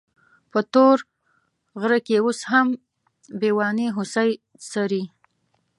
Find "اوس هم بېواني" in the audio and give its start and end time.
2.23-3.87